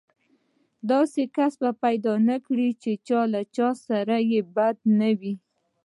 داسې 0.91 1.21
کس 1.35 1.53
به 1.61 1.71
پيدا 1.83 2.13
نه 2.29 2.37
کړې 2.45 2.69
چې 2.83 2.91
له 3.33 3.41
چا 3.55 3.69
سره 3.87 4.15
يې 4.31 4.41
بدي 4.55 4.85
نه 4.99 5.09
وي. 5.19 5.33